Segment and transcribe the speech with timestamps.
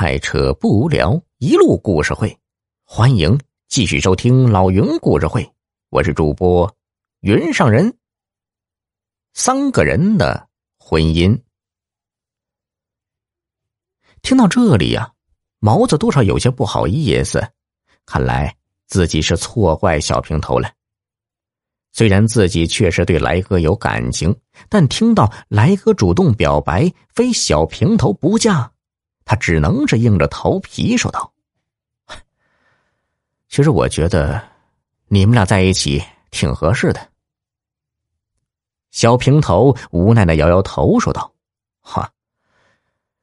[0.00, 2.34] 开车不无聊，一路故事会，
[2.86, 5.46] 欢迎继续收听老云故事会。
[5.90, 6.74] 我是主播
[7.20, 7.98] 云上人。
[9.34, 11.38] 三个人的婚姻，
[14.22, 15.12] 听到这里呀，
[15.58, 17.46] 毛子多少有些不好意思，
[18.06, 18.56] 看来
[18.86, 20.72] 自己是错怪小平头了。
[21.92, 24.34] 虽然自己确实对来哥有感情，
[24.70, 28.72] 但听到来哥主动表白，非小平头不嫁。
[29.30, 31.32] 他只能是硬着头皮说道
[33.48, 34.42] ：“其实我觉得
[35.06, 37.12] 你们俩在一起挺合适的。”
[38.90, 41.32] 小平头无奈的摇摇头说道
[41.80, 42.12] ：“哈，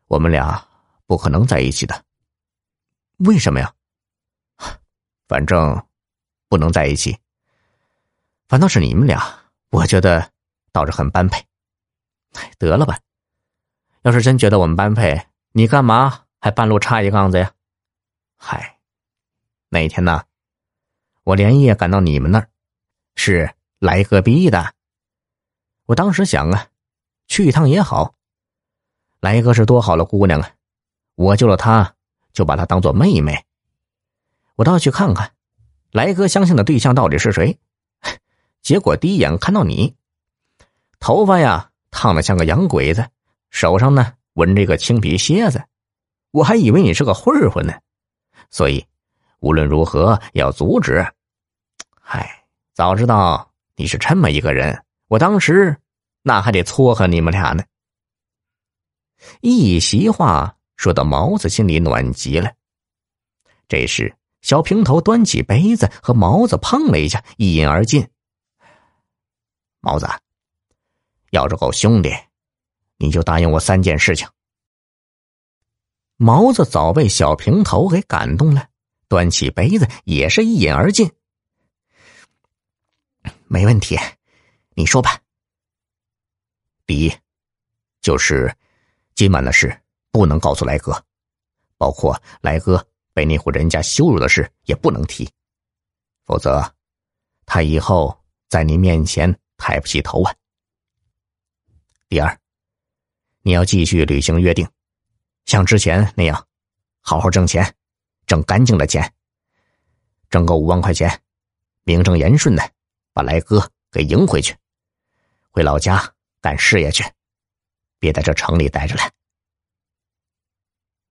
[0.05, 0.66] 我们俩
[1.08, 2.05] 不可能在一起的。
[3.18, 3.74] 为什么呀？
[5.27, 5.85] 反正
[6.48, 7.18] 不能在一起。
[8.48, 9.21] 反倒是你们俩，
[9.71, 10.32] 我觉得
[10.71, 11.46] 倒是很般配。
[12.58, 12.98] 得了吧，
[14.04, 15.21] 要是真觉得我们般配。”
[15.58, 17.52] 你干嘛还半路插一杠子呀？
[18.38, 18.78] 嗨，
[19.70, 20.26] 那天呢，
[21.24, 22.49] 我连夜赶到你们那儿，
[23.16, 24.76] 是来哥逼的。
[25.88, 26.68] 我当时想啊，
[27.27, 28.14] 去一趟也好。
[29.20, 30.52] 来哥是多好的姑娘啊，
[31.16, 31.96] 我救了她，
[32.34, 33.44] 就把她当做妹妹。
[34.58, 35.32] 我倒要去看看，
[35.90, 37.58] 来哥相信的对象到底是谁。
[38.62, 39.96] 结果第一眼看到你，
[40.99, 43.10] 头发呀烫的像个洋鬼子，
[43.49, 44.14] 手上呢。
[44.38, 45.66] 闻这个青皮蝎子，
[46.30, 47.74] 我还以为你是个混混呢，
[48.52, 48.85] 所以
[49.40, 51.04] 无论如何要阻止。
[51.99, 55.76] 嗨，早知道你是这么一个人，我当时
[56.21, 57.63] 那还得撮合你们俩呢。
[59.41, 62.54] 一席话说到毛子心里暖极了。
[63.68, 68.08] 这时，小平头端起杯子和毛子碰了一下，一饮而尽。
[69.80, 70.08] 毛子，
[71.31, 72.13] 要是够兄弟。
[72.97, 74.28] 你就答应我三件事情。
[76.16, 78.69] 毛子早被小平头给感动了，
[79.07, 81.12] 端起杯子也是一饮而尽。
[83.45, 83.95] 没问题，
[84.75, 85.22] 你说吧。
[86.88, 87.13] 第一，
[88.02, 88.52] 就是
[89.13, 91.06] 今晚的事不能告诉来哥，
[91.78, 95.30] 包括来哥被那户人家羞辱的事也不能提，
[96.25, 96.74] 否则
[97.46, 98.18] 他以后
[98.50, 100.34] 在你面前抬不起头啊。
[102.09, 102.40] 第二。
[103.47, 104.68] 你要继续履行约定，
[105.46, 106.46] 像之前那样，
[107.00, 107.74] 好好挣钱，
[108.25, 109.13] 挣干净的钱，
[110.30, 111.22] 挣够五万块钱，
[111.86, 112.72] 名正言顺的
[113.13, 114.53] 把来哥给迎回去，
[115.50, 117.06] 回老家干事业去，
[118.00, 119.09] 别在这城里待着了。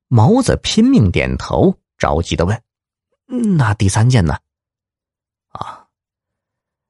[0.09, 2.63] 毛子拼命点头，着急的问
[3.57, 4.39] ：“那第三件呢？”
[5.57, 5.89] 啊，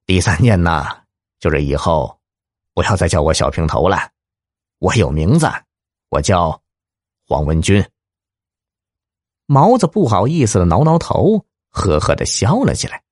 [0.07, 1.05] 第三件呢，
[1.39, 2.19] 就是以后
[2.75, 4.11] 不要再叫我小平头了。
[4.79, 5.47] 我有名字，
[6.11, 6.63] 我叫
[7.27, 7.83] 黄文军。
[9.47, 13.03] 毛子不好意思的挠挠头，呵呵的笑了起来。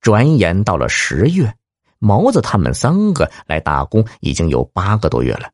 [0.00, 1.56] 转眼到了十月，
[1.98, 5.52] 毛子他们三个来打工已经有八个多月了。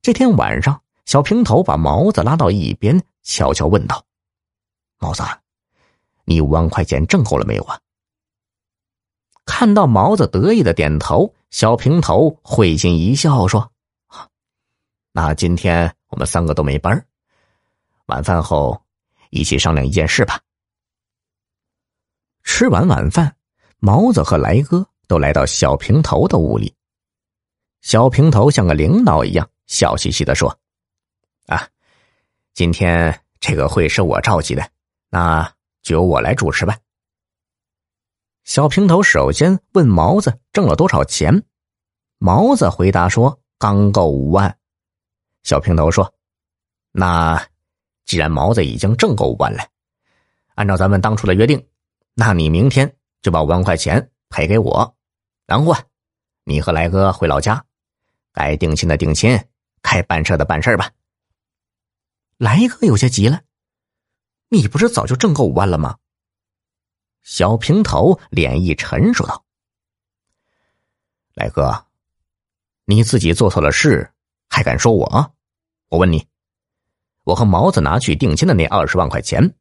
[0.00, 4.04] 这天晚上，小平头把毛子拉到一边，悄悄问道
[4.98, 5.22] ：“毛子，
[6.24, 7.80] 你五万块钱挣够了没有啊？”
[9.46, 11.34] 看到毛子得意的点头。
[11.52, 13.70] 小平头会心一笑，说
[15.12, 17.06] ：“那今天我们三个都没班
[18.06, 18.82] 晚饭后
[19.28, 20.40] 一起商量一件事吧。”
[22.42, 23.36] 吃完晚饭，
[23.80, 26.74] 毛子和来哥都来到小平头的屋里。
[27.82, 30.58] 小平头像个领导一样，笑嘻嘻的说
[31.48, 31.68] ：“啊，
[32.54, 34.66] 今天这个会是我召集的，
[35.10, 35.52] 那
[35.82, 36.78] 就由我来主持吧。”
[38.44, 41.44] 小平头首先问毛子挣了多少钱，
[42.18, 44.58] 毛子回答说刚够五万。
[45.44, 46.12] 小平头说
[46.90, 47.46] ：“那
[48.04, 49.64] 既然毛子已经挣够五万了，
[50.56, 51.68] 按照咱们当初的约定，
[52.14, 54.96] 那你明天就把五万块钱赔给我，
[55.46, 55.80] 然后啊，
[56.44, 57.64] 你和来哥回老家，
[58.32, 59.38] 该定亲的定亲，
[59.80, 60.90] 该办事的办事吧。”
[62.38, 63.42] 来哥有些急了
[64.50, 65.96] ：“你不是早就挣够五万了吗？”
[67.22, 69.44] 小平头脸一沉，说道
[71.34, 71.86] ：“来哥，
[72.84, 74.12] 你自己做错了事，
[74.48, 75.34] 还敢说我？
[75.88, 76.26] 我问你，
[77.24, 79.54] 我和毛子拿去定亲的那二十万块钱，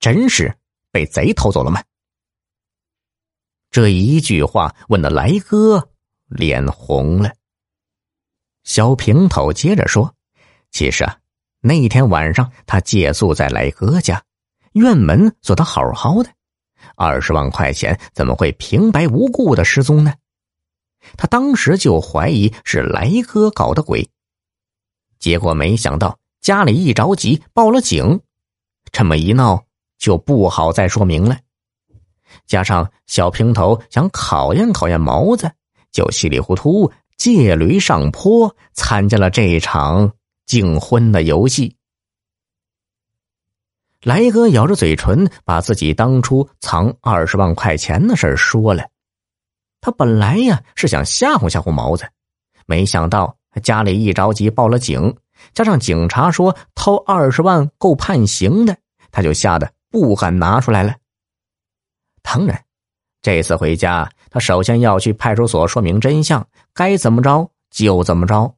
[0.00, 0.56] 真是
[0.90, 1.82] 被贼偷走了吗？”
[3.70, 5.90] 这一句话问的来哥
[6.26, 7.32] 脸红了。
[8.62, 10.14] 小平头接着说
[10.70, 11.18] ：“其实啊，
[11.60, 14.24] 那天晚上他借宿在来哥家，
[14.72, 16.30] 院门锁得好好的。”
[16.96, 20.14] 二十万块钱怎么会平白无故的失踪呢？
[21.16, 24.08] 他当时就怀疑是来哥搞的鬼，
[25.18, 28.20] 结果没想到家里一着急报了警，
[28.90, 29.64] 这么一闹
[29.98, 31.38] 就不好再说明了。
[32.46, 35.52] 加上小平头想考验考验毛子，
[35.92, 40.12] 就稀里糊涂借驴上坡，参加了这场
[40.46, 41.76] 竞婚的游戏。
[44.04, 48.84] 来哥咬着嘴唇，把自己当初藏二十万块钱的事说了。
[49.80, 52.06] 他本来呀是想吓唬吓唬毛子，
[52.66, 55.16] 没想到家里一着急报了警，
[55.54, 58.76] 加上警察说偷二十万够判刑的，
[59.10, 60.94] 他就吓得不敢拿出来了。
[62.22, 62.62] 当然，
[63.22, 68.54] 这次回家，他首先要去派出所说明真相，该怎么着就怎么着。